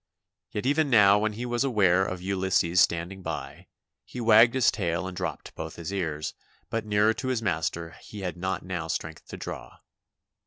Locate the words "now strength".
8.65-9.27